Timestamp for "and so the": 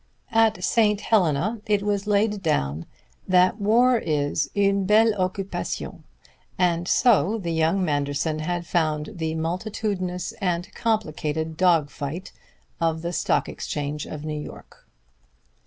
6.57-7.51